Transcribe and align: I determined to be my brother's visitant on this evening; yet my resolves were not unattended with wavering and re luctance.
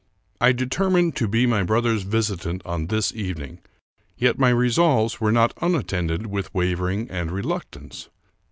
I 0.41 0.51
determined 0.51 1.15
to 1.17 1.27
be 1.27 1.45
my 1.45 1.61
brother's 1.61 2.01
visitant 2.01 2.63
on 2.65 2.87
this 2.87 3.13
evening; 3.13 3.59
yet 4.17 4.39
my 4.39 4.49
resolves 4.49 5.21
were 5.21 5.31
not 5.31 5.53
unattended 5.61 6.25
with 6.25 6.51
wavering 6.55 7.07
and 7.11 7.29
re 7.29 7.43
luctance. 7.43 8.07